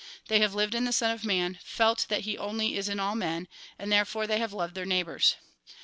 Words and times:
They 0.29 0.39
have 0.39 0.55
lived 0.55 0.73
in 0.73 0.85
the 0.85 0.91
Son 0.93 1.11
of 1.11 1.23
Man, 1.23 1.59
felt 1.63 2.07
that 2.09 2.21
he 2.21 2.35
only 2.35 2.75
is 2.75 2.89
in 2.89 2.99
all 2.99 3.13
men, 3.13 3.47
and 3.77 3.91
there 3.91 4.03
fore 4.03 4.25
they 4.25 4.39
have 4.39 4.51
loved 4.51 4.73
their 4.73 4.83
neighbours. 4.83 5.35